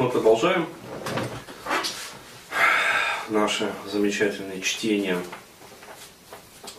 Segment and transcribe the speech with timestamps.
[0.00, 0.66] мы продолжаем
[3.28, 5.18] наше замечательное чтение.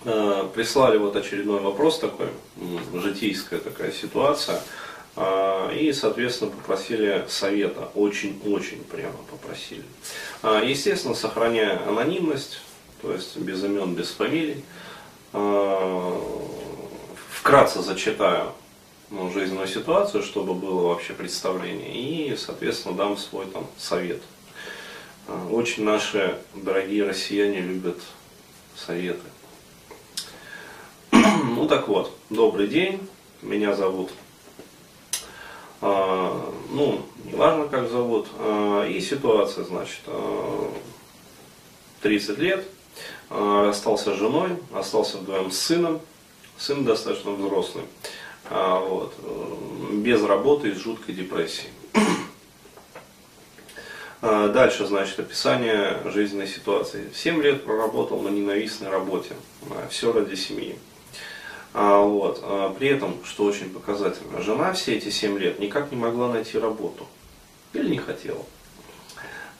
[0.05, 2.29] Э, прислали вот очередной вопрос такой,
[2.95, 4.59] житейская такая ситуация.
[5.15, 7.91] Э, и, соответственно, попросили совета.
[7.93, 9.83] Очень-очень прямо попросили.
[10.41, 12.59] Э, естественно, сохраняя анонимность,
[13.03, 14.65] то есть без имен, без фамилий.
[17.29, 18.51] Вкратце зачитаю
[19.11, 24.21] ну, жизненную ситуацию, чтобы было вообще представление, и, соответственно, дам свой там совет.
[25.27, 27.99] А, очень наши дорогие россияне любят
[28.75, 29.21] советы.
[31.43, 33.07] Ну так вот, добрый день,
[33.41, 34.11] меня зовут,
[35.81, 40.01] а, ну, неважно как зовут, а, и ситуация, значит,
[42.01, 42.65] 30 лет,
[43.29, 46.01] расстался с женой, остался вдвоем с сыном,
[46.57, 47.83] сын достаточно взрослый.
[48.53, 51.69] А, вот, э, без работы и с жуткой депрессией.
[54.23, 57.09] А, дальше, значит, описание жизненной ситуации.
[57.15, 59.33] Семь лет проработал на ненавистной работе.
[59.89, 60.77] Все ради семьи.
[61.73, 62.77] А, вот.
[62.77, 67.07] При этом, что очень показательно, жена все эти семь лет никак не могла найти работу.
[67.73, 68.45] Или не хотела.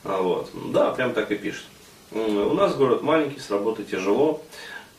[0.04, 0.52] Вот.
[0.72, 1.66] Да, прям так и пишет.
[2.12, 4.44] У нас город маленький, с работы тяжело.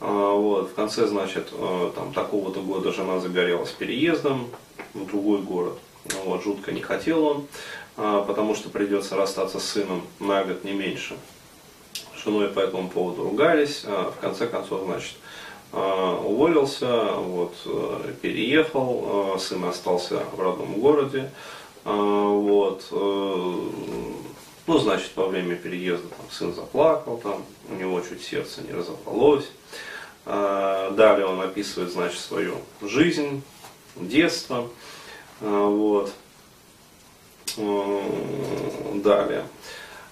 [0.04, 4.48] А, вот, в конце, значит, э, там, такого-то года жена загорелась переездом
[4.94, 5.78] в другой город.
[6.24, 7.46] Вот, жутко не хотел он,
[7.96, 11.16] а, потому что придется расстаться с сыном на год не меньше.
[12.16, 13.84] Женой по этому поводу ругались.
[13.86, 15.14] А, в конце концов, значит,
[15.72, 21.30] уволился, вот, э, переехал, сын остался в родном городе.
[21.84, 23.56] Вот, э,
[24.66, 29.46] ну, значит, во время переезда там, сын заплакал, там, у него чуть сердце не разорвалось.
[30.24, 33.42] А, далее он описывает, значит, свою жизнь,
[33.96, 34.68] детство.
[35.40, 36.12] А, вот.
[38.94, 39.46] Далее.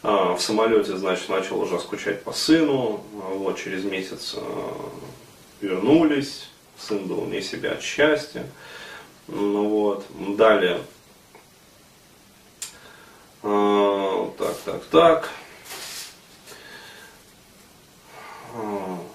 [0.03, 3.05] А, в самолете, значит, начал уже скучать по сыну.
[3.13, 4.37] Вот, через месяц
[5.61, 6.49] вернулись.
[6.79, 8.47] Сын был вне себя от счастья.
[9.29, 10.07] Ну, вот.
[10.37, 10.81] Далее.
[13.43, 15.31] Так, так, так.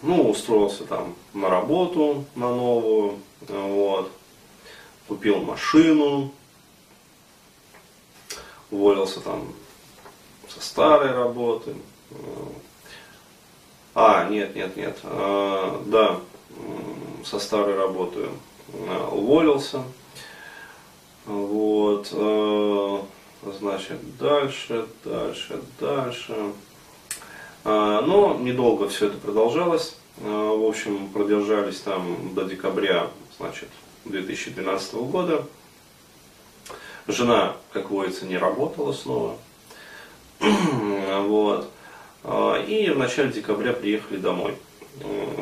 [0.01, 4.12] Ну, устроился там на работу, на новую, вот.
[5.07, 6.31] Купил машину,
[8.72, 9.53] уволился там
[10.47, 11.75] со старой работы.
[13.94, 14.97] А, нет, нет, нет.
[15.03, 16.19] А, да,
[17.23, 18.29] со старой работы
[18.88, 19.84] а, уволился.
[21.25, 22.09] Вот.
[22.12, 23.06] А,
[23.59, 26.35] значит, дальше, дальше, дальше.
[27.65, 29.95] А, но недолго все это продолжалось.
[30.21, 33.07] А, в общем, продержались там до декабря
[33.39, 33.69] значит,
[34.05, 35.45] 2012 года.
[37.07, 39.37] Жена, как водится, не работала снова.
[40.39, 41.69] вот.
[42.23, 44.55] А, и в начале декабря приехали домой.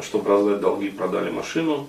[0.01, 1.87] Чтобы раздать долги, продали машину.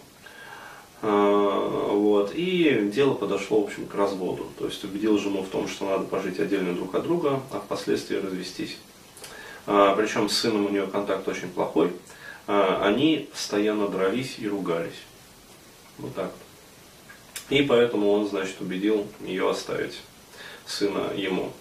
[1.01, 2.33] Вот.
[2.35, 4.49] И дело подошло, в общем, к разводу.
[4.59, 8.17] То есть убедил жену в том, что надо пожить отдельно друг от друга, а впоследствии
[8.17, 8.77] развестись.
[9.67, 11.93] А, причем с сыном у нее контакт очень плохой,
[12.47, 15.03] а, они постоянно дрались и ругались.
[15.99, 16.33] Вот так.
[17.51, 20.01] И поэтому он, значит, убедил ее оставить
[20.67, 21.53] сына ему.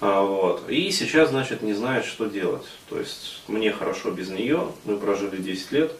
[0.00, 0.68] А, вот.
[0.68, 2.66] И сейчас, значит, не знает, что делать.
[2.88, 5.92] То есть мне хорошо без нее, мы прожили 10 лет,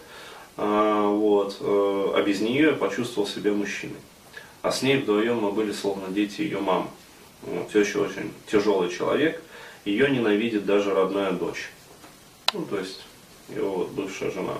[0.54, 3.96] вот, э, а без нее я почувствовал себя мужчиной.
[4.60, 6.88] А с ней вдвоем мы были словно дети ее мамы.
[7.72, 9.41] Теща очень тяжелый человек,
[9.84, 11.70] ее ненавидит даже родная дочь.
[12.52, 13.00] Ну, то есть
[13.48, 14.54] его вот бывшая жена.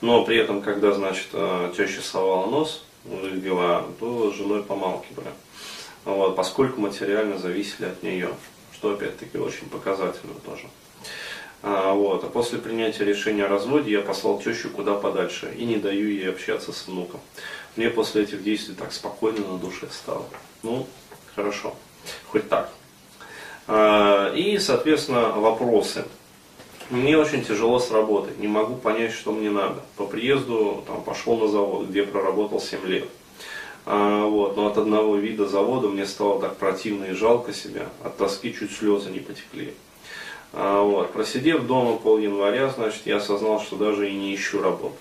[0.00, 5.30] Но при этом, когда, значит, э, теща совала нос в то с женой помалкивали.
[6.04, 8.30] Вот, поскольку материально зависели от нее,
[8.72, 10.68] что опять-таки очень показательно тоже.
[11.62, 12.24] А, вот.
[12.24, 16.28] а после принятия решения о разводе я послал тещу куда подальше и не даю ей
[16.28, 17.20] общаться с внуком.
[17.76, 20.26] Мне после этих действий так спокойно на душе стало.
[20.62, 20.86] Ну,
[21.34, 21.74] хорошо,
[22.26, 22.70] хоть так.
[23.66, 26.04] А, и, соответственно, вопросы.
[26.90, 29.80] Мне очень тяжело с работой, не могу понять, что мне надо.
[29.96, 33.08] По приезду там, пошел на завод, где проработал 7 лет.
[33.86, 38.18] А, вот, но от одного вида завода мне стало так противно и жалко себя, от
[38.18, 39.74] тоски чуть слезы не потекли.
[40.52, 44.96] А, вот, просидев дома пол января, значит, я осознал, что даже и не ищу работу.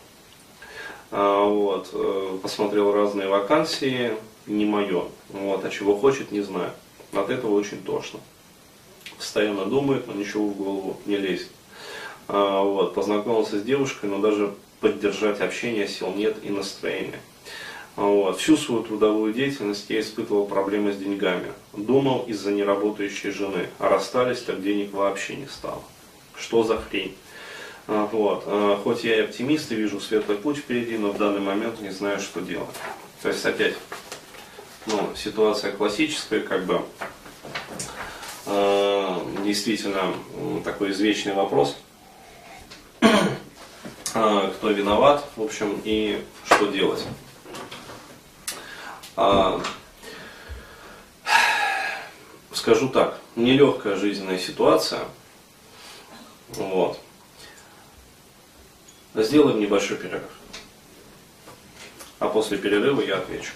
[1.12, 4.13] А, вот, э, посмотрел разные вакансии,
[4.48, 5.04] не мое.
[5.30, 6.71] Вот, а чего хочет, не знаю.
[7.13, 8.19] От этого очень тошно
[9.23, 11.47] постоянно думает, но ничего в голову не лезет.
[12.27, 17.21] А, вот, познакомился с девушкой, но даже поддержать общение сил нет и настроения.
[17.95, 18.37] Вот.
[18.39, 21.53] Всю свою трудовую деятельность я испытывал проблемы с деньгами.
[21.71, 23.69] Думал из-за неработающей жены.
[23.79, 25.81] А расстались, так денег вообще не стало.
[26.35, 27.15] Что за хрень?
[27.87, 28.43] А, вот.
[28.45, 31.91] А, хоть я и оптимист и вижу светлый путь впереди, но в данный момент не
[31.91, 32.75] знаю, что делать.
[33.21, 33.75] То есть опять,
[34.85, 36.81] ну, ситуация классическая, как бы
[38.45, 40.13] действительно
[40.63, 41.75] такой извечный вопрос.
[44.11, 47.03] Кто виноват, в общем, и что делать.
[49.15, 49.61] А,
[52.53, 55.01] скажу так, нелегкая жизненная ситуация.
[56.49, 56.99] Вот.
[59.15, 60.29] Сделаем небольшой перерыв.
[62.19, 63.51] А после перерыва я отвечу.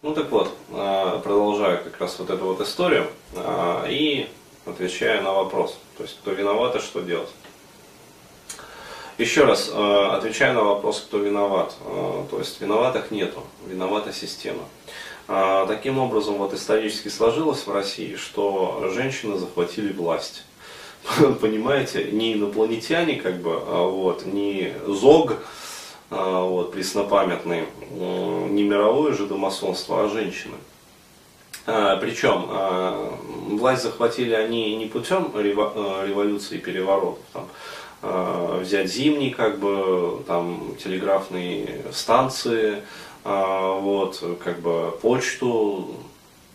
[0.00, 4.28] Ну так вот, а, продолжаю как раз вот эту вот историю а, и
[4.64, 5.76] отвечаю на вопрос.
[5.96, 7.30] То есть, кто виноват и что делать.
[9.18, 11.74] Еще раз, а, отвечаю на вопрос, кто виноват.
[12.30, 14.62] То есть, виноватых нету, виновата система.
[15.26, 20.44] Таким образом, вот исторически сложилось в России, что женщины захватили власть.
[21.40, 25.36] понимаете, не инопланетяне, как бы, а вот, не ЗОГ, а,
[26.10, 30.54] вот, преснопамятный, не мировое же домосонство, а женщины.
[31.66, 33.18] А, причем а,
[33.50, 37.48] власть захватили они не путем революции и переворотов, там,
[38.60, 42.82] взять зимний, как бы, там, телеграфные станции,
[43.24, 45.96] вот, как бы, почту,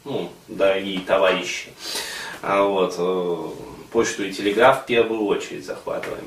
[0.05, 1.69] ну, дорогие товарищи,
[2.41, 3.38] вот, э,
[3.91, 6.25] почту и телеграф в первую очередь захватываем.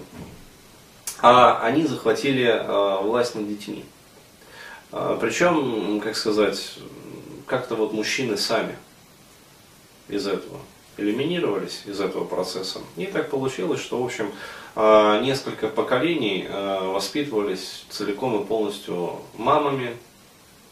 [1.20, 3.84] А они захватили э, власть над детьми.
[4.92, 6.78] Э, причем, как сказать,
[7.46, 8.76] как-то вот мужчины сами
[10.08, 10.58] из этого
[10.98, 12.80] элиминировались из этого процесса.
[12.96, 14.30] И так получилось, что, в общем,
[14.74, 19.96] э, несколько поколений воспитывались целиком и полностью мамами,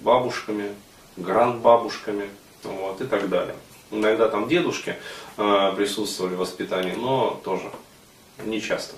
[0.00, 0.74] бабушками,
[1.16, 2.28] грандбабушками
[2.62, 3.56] вот, и так далее.
[3.90, 4.96] Иногда там дедушки
[5.36, 7.70] присутствовали в воспитании, но тоже
[8.44, 8.96] не часто.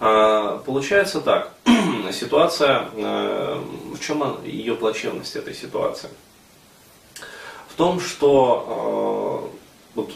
[0.00, 1.52] Э, получается так,
[2.12, 3.62] ситуация, э,
[3.94, 6.10] в чем ее плачевность этой ситуации?
[7.68, 10.12] В том, что э, вот,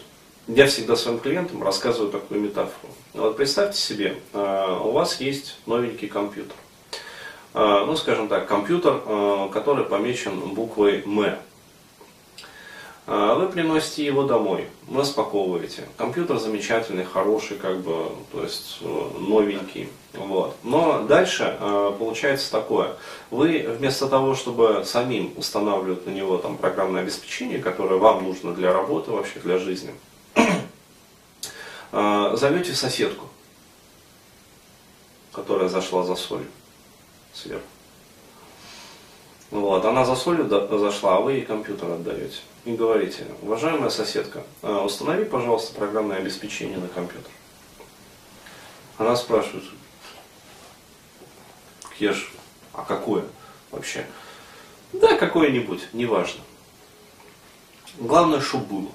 [0.49, 2.93] я всегда своим клиентам рассказываю такую метафору.
[3.15, 6.57] Вот представьте себе, э, у вас есть новенький компьютер.
[7.53, 9.01] Ну, скажем так, компьютер,
[9.53, 11.39] который помечен буквой М а,
[13.07, 15.85] вы приносите его домой, распаковываете.
[15.97, 19.89] Компьютер замечательный, хороший, как бы, то есть э, новенький.
[20.13, 20.57] Вот.
[20.63, 22.97] Но дальше э, получается такое.
[23.31, 28.73] Вы вместо того, чтобы самим устанавливать на него там, программное обеспечение, которое вам нужно для
[28.73, 29.95] работы, вообще для жизни,
[31.93, 33.27] э, зовете соседку,
[35.33, 36.49] которая зашла за солью
[37.33, 37.65] сверху.
[39.51, 44.85] Вот, она за солью зашла, а вы ей компьютер отдаете и говорите, уважаемая соседка, а,
[44.85, 47.31] установи, пожалуйста, программное обеспечение на компьютер.
[48.99, 49.65] Она спрашивает,
[51.99, 52.33] Кеш,
[52.73, 53.25] а какое
[53.71, 54.07] вообще?
[54.93, 56.43] Да, какое-нибудь, неважно.
[57.99, 58.93] Главное, чтобы было.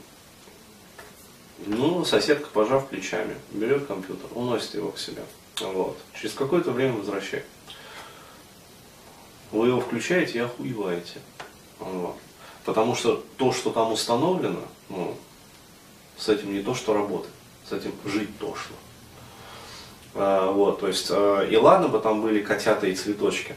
[1.65, 5.23] Ну, соседка, пожав плечами, берет компьютер, уносит его к себе.
[5.61, 5.97] Вот.
[6.13, 7.45] Через какое-то время возвращает.
[9.51, 11.19] Вы его включаете и охуеваете.
[11.79, 12.15] Вот.
[12.65, 15.15] Потому что то, что там установлено, ну,
[16.17, 17.33] с этим не то, что работает,
[17.67, 18.75] с этим жить тошно.
[20.15, 23.55] А, вот, то есть, а, и ладно бы там были котята и цветочки,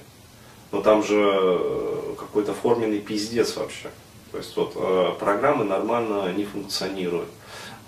[0.73, 3.91] но там же э, какой-то форменный пиздец вообще.
[4.33, 7.31] То есть вот э, программы нормально не функционируют.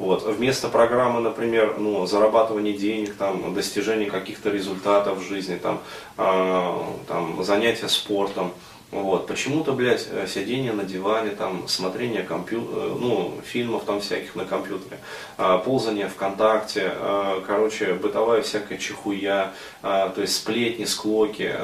[0.00, 0.22] Вот.
[0.22, 5.82] Вместо программы, например, ну, зарабатывания денег, там, достижения каких-то результатов в жизни, там,
[6.16, 8.54] э, там, занятия спортом,
[8.90, 9.26] вот.
[9.26, 12.66] Почему-то, блядь, э, сидение на диване, там, смотрение компью...
[12.72, 14.98] Э, ну, фильмов там всяких на компьютере,
[15.36, 19.52] а, ползание ВКонтакте, а, короче, бытовая всякая чехуя,
[19.82, 21.54] то есть сплетни, склоки,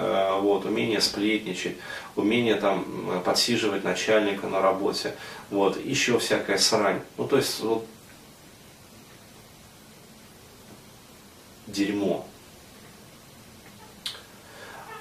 [0.41, 1.77] вот, умение сплетничать,
[2.17, 2.85] умение там
[3.25, 5.15] подсиживать начальника на работе,
[5.51, 7.01] вот, еще всякая срань.
[7.17, 7.87] Ну, то есть, вот,
[11.67, 12.27] дерьмо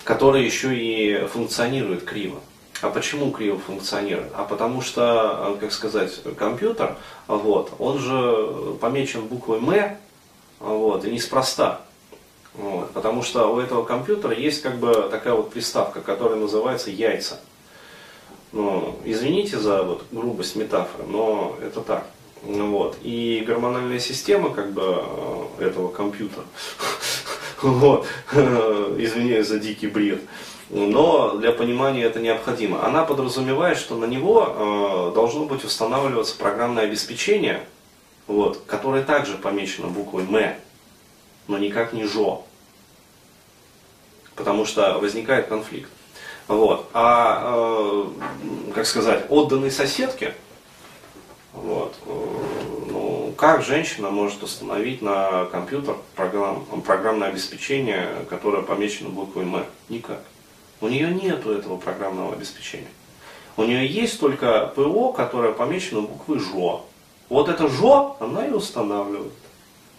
[0.06, 2.40] который еще и функционирует криво.
[2.82, 4.32] А почему криво функционирует?
[4.36, 6.96] А потому что, э, как сказать, компьютер,
[7.28, 9.98] вот, он же помечен буквой М,
[10.60, 11.82] вот, и неспроста.
[12.54, 17.40] Вот, потому что у этого компьютера есть как бы такая вот приставка, которая называется яйца.
[18.52, 22.06] Ну, извините за вот, грубость метафоры, но это так.
[22.46, 22.98] Вот.
[23.02, 25.04] И гормональная система как бы
[25.60, 26.46] э, этого компьютера
[27.62, 28.08] Вот.
[28.34, 30.22] Извиняюсь за дикий бред.
[30.70, 32.86] но для понимания это необходимо.
[32.86, 37.64] Она подразумевает, что на него э, должно быть устанавливаться программное обеспечение,
[38.28, 40.56] вот, которое также помечено буквой М,
[41.48, 42.44] но никак не ЖО.
[44.36, 45.90] Потому что возникает конфликт.
[46.48, 46.90] Вот.
[46.94, 50.36] А, э, как сказать, отданной соседке,
[51.54, 51.85] вот, ну,
[53.46, 59.64] как женщина может установить на компьютер программ, программное обеспечение, которое помечено буквой М?
[59.88, 60.22] Никак.
[60.82, 62.90] У нее нет этого программного обеспечения.
[63.56, 66.88] У нее есть только ПО, которое помечено буквой ЖО.
[67.30, 69.32] Вот это ЖО она и устанавливает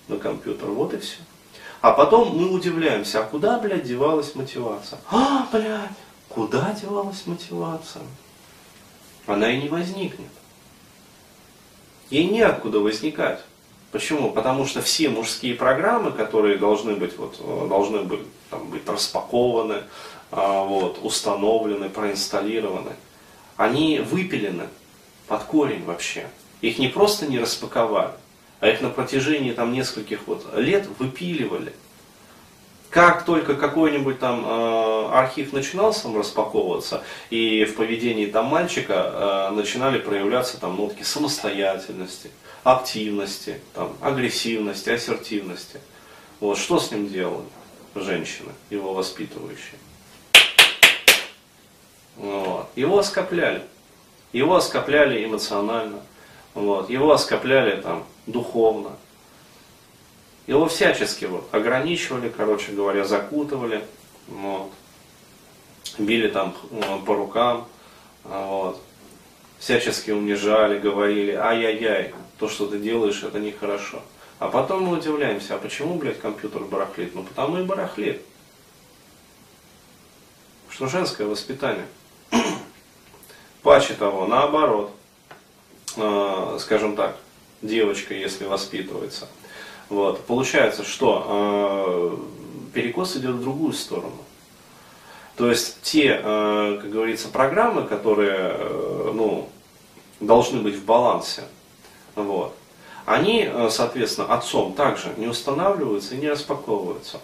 [0.09, 0.69] на компьютер.
[0.71, 1.19] Вот и все.
[1.81, 4.99] А потом мы удивляемся, а куда, блядь, девалась мотивация?
[5.09, 5.91] А, блядь,
[6.29, 8.03] куда девалась мотивация?
[9.29, 10.31] Она и не возникнет.
[12.11, 13.41] Ей неоткуда возникать.
[13.93, 14.31] Почему?
[14.31, 18.21] Потому что все мужские программы, которые должны быть, вот, должны быть,
[18.51, 19.83] там, быть распакованы,
[20.31, 22.93] а, вот, установлены, проинсталлированы,
[23.57, 24.69] они выпилены
[25.29, 26.29] под корень вообще.
[26.61, 28.13] Их не просто не распаковали,
[28.61, 31.73] а их на протяжении там, нескольких вот, лет выпиливали.
[32.97, 39.55] Как только какой-нибудь там э, архив начинал сам распаковываться, и в поведении там мальчика э,
[39.55, 42.31] начинали проявляться там нотки самостоятельности,
[42.65, 45.79] активности, там, агрессивности, ассертивности.
[46.41, 47.45] Вот, что с ним делали
[47.95, 49.79] женщины, его воспитывающие?
[52.17, 52.71] Вот.
[52.77, 53.63] Его оскопляли.
[54.33, 56.01] Его оскопляли эмоционально.
[56.55, 56.89] Вот.
[56.89, 58.93] Его оскопляли там духовно.
[60.47, 63.85] Его всячески вот, ограничивали, короче говоря, закутывали.
[64.29, 64.71] Вот.
[65.99, 67.67] Били там э, по рукам.
[68.23, 68.81] Вот.
[69.59, 74.03] Всячески унижали, говорили, ай-яй-яй, то, что ты делаешь, это нехорошо.
[74.39, 77.15] А потом мы удивляемся, а почему, блядь, компьютер барахлит?
[77.15, 78.23] Ну потому и барахлит.
[80.69, 81.87] Что женское воспитание.
[83.63, 84.93] Паче того, наоборот,
[85.97, 87.17] э, скажем так,
[87.63, 89.27] девочка, если воспитывается.
[89.89, 92.19] Вот, получается, что
[92.73, 94.19] э, перекос идет в другую сторону.
[95.37, 99.49] То есть те, э, как говорится, программы, которые э, ну,
[100.19, 101.45] должны быть в балансе,
[102.15, 102.57] вот,
[103.05, 107.21] они, э, соответственно, отцом также не устанавливаются и не распаковываются.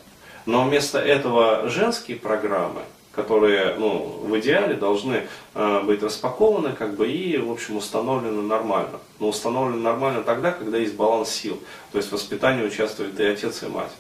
[0.47, 7.09] Но вместо этого женские программы, которые ну, в идеале должны э, быть распакованы как бы,
[7.09, 8.99] и в общем, установлены нормально.
[9.21, 11.61] Но установлены нормально тогда, когда есть баланс сил.
[11.93, 13.93] То есть в воспитании участвует и отец, и мать.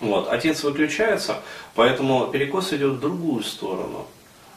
[0.00, 0.28] Вот.
[0.28, 1.36] Отец выключается,
[1.74, 4.06] поэтому перекос идет в другую сторону.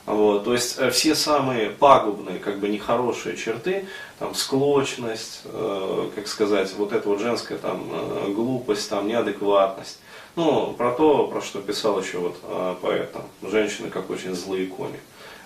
[0.10, 3.86] Вот, то есть э, все самые пагубные, как бы нехорошие черты,
[4.18, 10.00] там, склочность, э, как сказать, вот эта вот женская там, э, глупость, там, неадекватность,
[10.36, 14.68] ну, про то, про что писал еще вот э, поэт, там, женщины как очень злые
[14.68, 15.00] кони,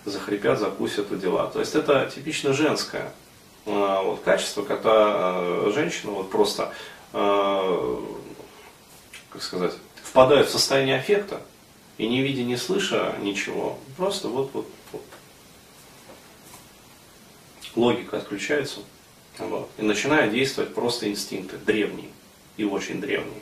[0.06, 1.48] захрипят, закусят и дела.
[1.48, 3.12] То есть это типично женское
[3.66, 6.74] э, вот, качество, когда э, женщина вот просто,
[7.12, 7.22] как
[9.40, 9.74] сказать,
[10.04, 11.42] впадает в состояние аффекта,
[11.98, 15.04] и не видя, не слыша ничего, просто вот, вот, вот.
[17.76, 18.80] логика отключается,
[19.38, 22.10] вот, и начинают действовать просто инстинкты, древние
[22.58, 23.42] и очень древние.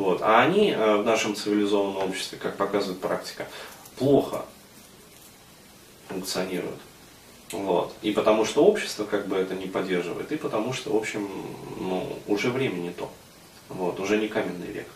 [0.00, 0.22] Вот.
[0.22, 3.46] А они э, в нашем цивилизованном обществе, как показывает практика,
[3.98, 4.46] плохо
[6.08, 6.78] функционируют.
[7.52, 7.92] Вот.
[8.00, 11.28] И потому что общество как бы это не поддерживает, и потому что, в общем,
[11.78, 13.10] ну, уже время не то.
[13.68, 14.86] Вот, уже не каменный век.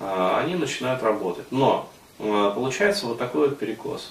[0.00, 1.44] А, они начинают работать.
[1.50, 4.10] Но э, получается вот такой вот перекос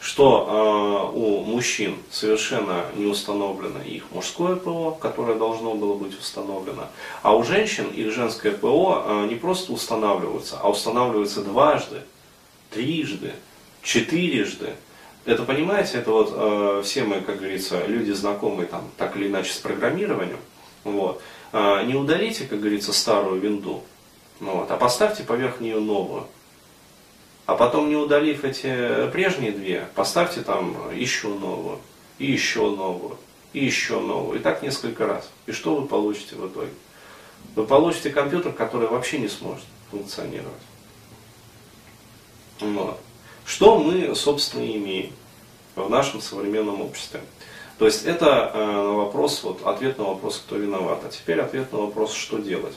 [0.00, 6.88] что э, у мужчин совершенно не установлено их мужское ПО, которое должно было быть установлено,
[7.22, 12.02] а у женщин их женское ПО э, не просто устанавливается, а устанавливается дважды,
[12.70, 13.32] трижды,
[13.82, 14.74] четырежды.
[15.24, 19.52] Это, понимаете, это вот э, все мы, как говорится, люди знакомые там так или иначе
[19.52, 20.38] с программированием.
[20.84, 21.20] Вот.
[21.52, 23.82] Э, не удалите, как говорится, старую винду,
[24.40, 26.26] вот, а поставьте поверх нее новую.
[27.46, 31.78] А потом, не удалив эти прежние две, поставьте там еще новую,
[32.18, 33.18] и еще новую,
[33.52, 34.40] и еще новую.
[34.40, 35.30] И так несколько раз.
[35.46, 36.72] И что вы получите в итоге?
[37.54, 40.52] Вы получите компьютер, который вообще не сможет функционировать.
[42.60, 42.98] Вот.
[43.44, 45.12] Что мы, собственно, имеем
[45.76, 47.20] в нашем современном обществе?
[47.78, 51.02] То есть это э, вопрос, вот, ответ на вопрос, кто виноват.
[51.04, 52.74] А теперь ответ на вопрос, что делать.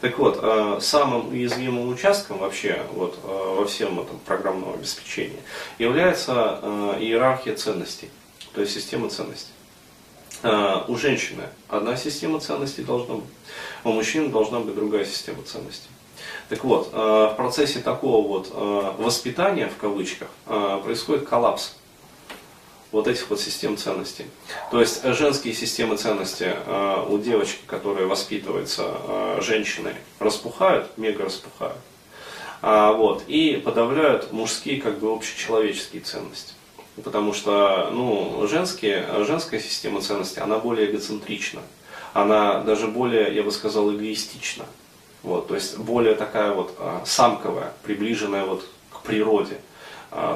[0.00, 5.40] Так вот, э, самым уязвимым участком вообще вот, э, во всем этом программном обеспечении
[5.78, 8.10] является э, иерархия ценностей,
[8.52, 9.52] то есть система ценностей.
[10.86, 13.24] У женщины одна система ценностей должна быть,
[13.84, 15.88] у мужчин должна быть другая система ценностей.
[16.50, 20.28] Так вот, в процессе такого вот воспитания, в кавычках,
[20.84, 21.76] происходит коллапс
[22.96, 24.24] вот этих вот систем ценностей.
[24.70, 26.52] То есть женские системы ценностей
[27.08, 31.78] у девочки, которая воспитывается женщиной, распухают, мега распухают.
[32.62, 36.54] Вот, и подавляют мужские, как бы, общечеловеческие ценности.
[37.04, 41.60] Потому что ну, женские, женская система ценностей, она более эгоцентрична.
[42.14, 44.64] Она даже более, я бы сказал, эгоистична.
[45.22, 49.75] Вот, то есть более такая вот а, самковая, приближенная вот к природе, а,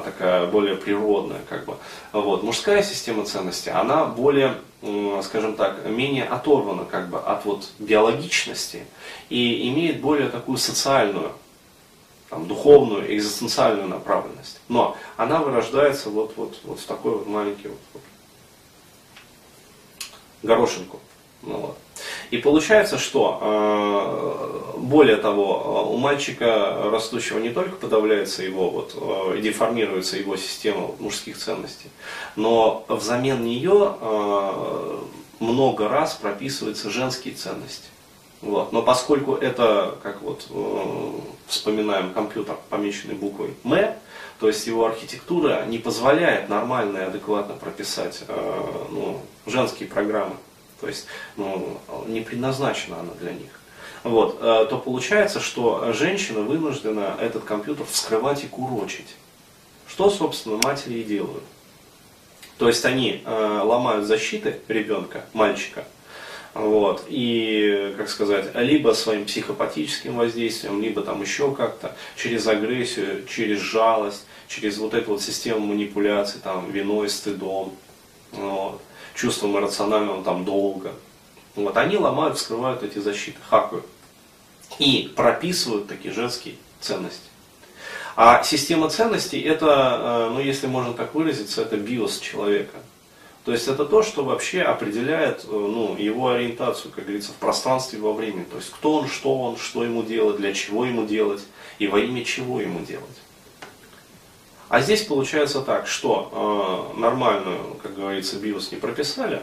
[0.05, 1.75] такая более природная как бы.
[2.11, 2.43] Вот.
[2.43, 4.55] Мужская система ценностей, она более,
[5.23, 8.85] скажем так, менее оторвана как бы от вот биологичности
[9.29, 11.31] и имеет более такую социальную
[12.29, 14.61] там, духовную, экзистенциальную направленность.
[14.69, 18.03] Но она вырождается вот, вот, вот в такой вот маленький вот, вот
[20.43, 20.99] горошинку.
[21.43, 21.77] Ну, вот.
[22.29, 29.41] И получается, что э, более того, у мальчика растущего не только подавляется его, вот, э,
[29.41, 31.89] деформируется его система мужских ценностей,
[32.35, 34.97] но взамен нее э,
[35.39, 37.89] много раз прописываются женские ценности.
[38.41, 38.71] Вот.
[38.71, 41.11] Но поскольку это, как вот э,
[41.47, 43.93] вспоминаем компьютер, помеченный буквой М,
[44.39, 50.35] то есть его архитектура не позволяет нормально и адекватно прописать э, ну, женские программы.
[50.81, 51.05] То есть
[51.37, 53.49] ну, не предназначена она для них.
[54.03, 59.15] Вот, э, то получается, что женщина вынуждена этот компьютер вскрывать и курочить.
[59.87, 61.43] Что, собственно, матери и делают.
[62.57, 65.85] То есть они э, ломают защиты ребенка, мальчика,
[66.53, 67.05] вот.
[67.07, 74.25] И, как сказать, либо своим психопатическим воздействием, либо там еще как-то, через агрессию, через жалость,
[74.47, 77.73] через вот эту вот систему манипуляций, там, виной, стыдом,
[78.31, 78.81] вот,
[79.13, 80.93] чувством иррационального там долга.
[81.55, 83.85] Вот, они ломают, вскрывают эти защиты, хакают.
[84.79, 87.29] И прописывают такие женские ценности.
[88.15, 92.77] А система ценностей это, э, ну если можно так выразиться, это биос человека.
[93.43, 97.99] То есть это то, что вообще определяет э, ну, его ориентацию, как говорится, в пространстве
[97.99, 98.43] и во времени.
[98.43, 101.41] То есть кто он, что он, что ему делать, для чего ему делать
[101.79, 103.17] и во имя чего ему делать.
[104.71, 109.41] А здесь получается так, что э, нормальную, как говорится, биос не прописали,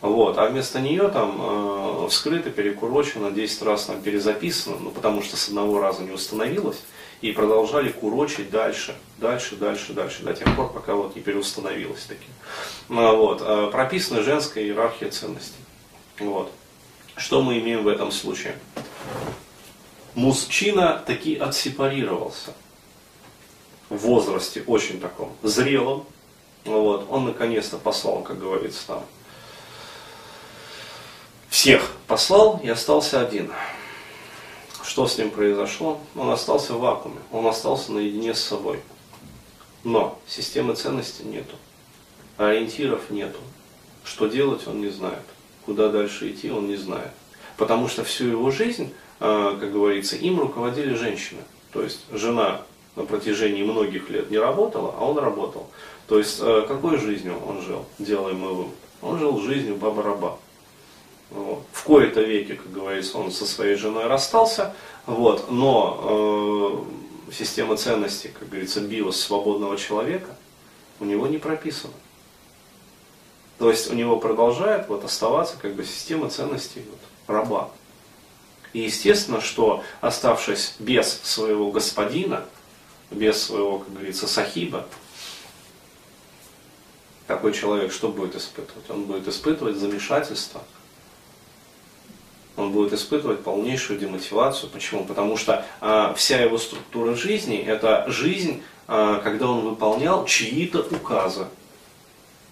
[0.00, 5.36] вот, а вместо нее там э, вскрыто, перекурочено, 10 раз там перезаписано, ну, потому что
[5.36, 6.80] с одного раза не установилось
[7.22, 12.28] и продолжали курочить дальше, дальше, дальше, дальше, до тех пор, пока вот не переустановилось таки.
[12.88, 13.42] Ну, вот.
[13.42, 15.58] А прописана женская иерархия ценностей.
[16.20, 16.52] Вот.
[17.16, 18.56] Что мы имеем в этом случае?
[20.14, 22.52] Мужчина таки отсепарировался
[23.88, 26.04] в возрасте очень таком зрелом.
[26.64, 27.06] Вот.
[27.10, 29.04] Он наконец-то послал, как говорится там,
[31.48, 33.50] всех послал и остался один.
[34.82, 36.00] Что с ним произошло?
[36.14, 38.80] Он остался в вакууме, он остался наедине с собой.
[39.84, 41.56] Но системы ценностей нету,
[42.36, 43.38] ориентиров нету.
[44.04, 45.22] Что делать он не знает,
[45.66, 47.12] куда дальше идти он не знает.
[47.56, 51.42] Потому что всю его жизнь, а, как говорится, им руководили женщины.
[51.72, 52.62] То есть жена
[52.98, 55.68] на протяжении многих лет не работала, а он работал.
[56.08, 58.66] То есть а, какой жизнью он жил, делаем мы?
[59.00, 60.36] Он жил жизнью баба-раба.
[61.30, 61.62] Вот.
[61.72, 64.74] В кои-то веке, как говорится, он со своей женой расстался,
[65.06, 66.84] вот, но
[67.28, 70.34] э, система ценностей, как говорится, биос свободного человека
[70.98, 71.92] у него не прописана.
[73.58, 77.70] То есть у него продолжает вот, оставаться как бы система ценностей вот, раба.
[78.72, 82.44] И естественно, что оставшись без своего господина,
[83.10, 84.86] без своего, как говорится, сахиба,
[87.26, 88.88] такой человек что будет испытывать?
[88.88, 90.62] Он будет испытывать замешательство–
[92.58, 94.68] он будет испытывать полнейшую демотивацию.
[94.70, 95.04] Почему?
[95.04, 101.46] Потому что э, вся его структура жизни это жизнь, э, когда он выполнял чьи-то указы.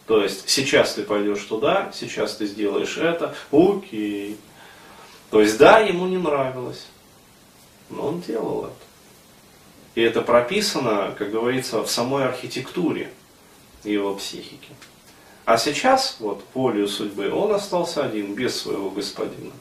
[0.07, 4.39] То есть сейчас ты пойдешь туда, сейчас ты сделаешь это, окей.
[5.31, 6.87] То есть да, ему не нравилось,
[7.91, 8.75] но он делал это.
[9.97, 13.11] И это прописано, как говорится, в самой архитектуре
[13.83, 14.69] его психики.
[15.47, 19.53] А сейчас, вот, волею судьбы, он остался один, без своего господина.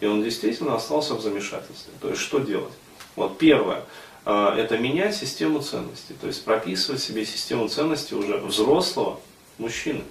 [0.00, 1.92] И он действительно остался в замешательстве.
[2.00, 2.72] То есть что делать?
[3.14, 3.84] Вот первое,
[4.24, 6.14] а, это менять систему ценностей.
[6.20, 9.20] То есть прописывать себе систему ценностей уже взрослого
[9.58, 10.02] мужчины,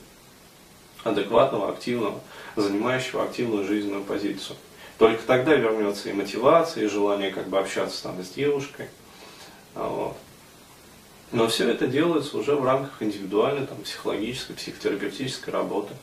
[1.04, 2.22] адекватного, активного,
[2.56, 4.56] занимающего активную жизненную позицию.
[4.98, 8.88] Только тогда вернется и мотивация, и желание как бы общаться там с девушкой.
[9.76, 10.18] А, вот.
[11.32, 15.94] Но все это делается уже в рамках индивидуальной, там, психологической, психотерапевтической работы.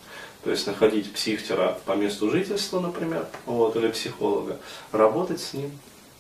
[0.42, 4.56] То есть находить психтера по месту жительства, например, вот, или психолога,
[4.90, 5.70] работать с ним,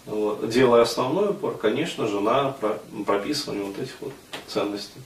[0.06, 0.48] Вот.
[0.48, 2.54] Делая основной упор, конечно же, на
[3.06, 4.12] прописывание вот этих вот
[4.46, 5.00] ценностей.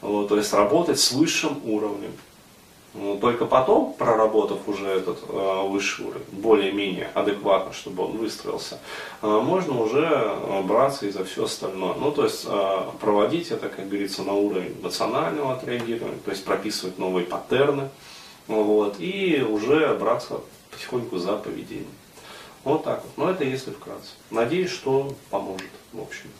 [0.00, 2.12] Вот, то есть работать с высшим уровнем.
[2.94, 8.80] Ну, только потом, проработав уже этот э, высший уровень, более-менее адекватно, чтобы он выстроился,
[9.20, 11.94] э, можно уже э, браться и за все остальное.
[11.94, 16.98] Ну, то есть э, проводить это, как говорится, на уровень эмоционального отреагирования, то есть прописывать
[16.98, 17.90] новые паттерны,
[18.46, 21.86] вот, и уже браться потихоньку за поведение.
[22.64, 23.12] Вот так вот.
[23.16, 24.12] Но это если вкратце.
[24.30, 26.30] Надеюсь, что поможет, в общем.